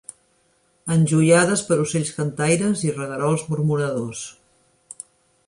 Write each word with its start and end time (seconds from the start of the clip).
Enjoiades 0.95 1.63
per 1.67 1.77
ocells 1.83 2.13
cantaires 2.15 2.83
i 2.89 2.95
reguerols 2.97 3.45
murmuradors. 3.53 4.27